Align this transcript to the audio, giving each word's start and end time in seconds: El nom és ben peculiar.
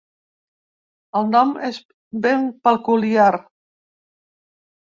El 1.19 1.29
nom 1.35 1.51
és 1.69 1.79
ben 2.25 2.49
peculiar. 2.69 3.31